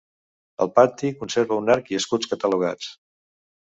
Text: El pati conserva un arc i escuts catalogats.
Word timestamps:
El 0.65 0.71
pati 0.77 1.13
conserva 1.21 1.61
un 1.65 1.71
arc 1.77 1.95
i 1.95 2.03
escuts 2.03 2.35
catalogats. 2.35 2.95